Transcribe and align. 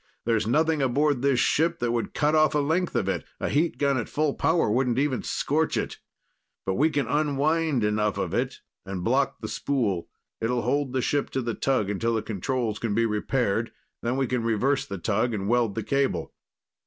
There's 0.25 0.47
nothing 0.47 0.81
aboard 0.81 1.21
this 1.21 1.39
ship 1.39 1.77
that 1.77 1.91
would 1.91 2.15
cut 2.15 2.33
off 2.33 2.55
a 2.55 2.57
length 2.57 2.95
of 2.95 3.07
it 3.07 3.23
a 3.39 3.49
heat 3.49 3.77
gun 3.77 3.99
at 3.99 4.09
full 4.09 4.33
power 4.33 4.67
wouldn't 4.67 4.97
even 4.97 5.21
scorch 5.21 5.77
it 5.77 5.99
but 6.65 6.73
we 6.73 6.89
can 6.89 7.05
unwind 7.05 7.83
enough 7.83 8.17
of 8.17 8.33
it, 8.33 8.61
and 8.83 9.03
block 9.03 9.41
the 9.41 9.47
spool. 9.47 10.09
It'll 10.41 10.63
hold 10.63 10.93
the 10.93 11.03
ship 11.03 11.29
to 11.33 11.43
the 11.43 11.53
tug 11.53 11.87
until 11.87 12.15
the 12.15 12.23
controls 12.23 12.79
can 12.79 12.95
be 12.95 13.05
repaired, 13.05 13.71
then 14.01 14.17
we 14.17 14.25
can 14.25 14.41
reverse 14.41 14.87
the 14.87 14.97
tug 14.97 15.35
and 15.35 15.47
weld 15.47 15.75
the 15.75 15.83
cable." 15.83 16.33